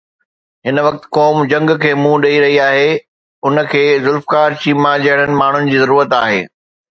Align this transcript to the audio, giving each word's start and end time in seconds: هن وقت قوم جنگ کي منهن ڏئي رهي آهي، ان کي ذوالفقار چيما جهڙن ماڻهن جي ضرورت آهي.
هن 0.67 0.77
وقت 0.85 1.03
قوم 1.17 1.41
جنگ 1.51 1.73
کي 1.83 1.91
منهن 1.99 2.23
ڏئي 2.23 2.39
رهي 2.45 2.55
آهي، 2.69 2.87
ان 3.51 3.61
کي 3.75 3.83
ذوالفقار 4.07 4.57
چيما 4.65 4.95
جهڙن 5.05 5.39
ماڻهن 5.43 5.71
جي 5.75 5.85
ضرورت 5.85 6.19
آهي. 6.23 6.43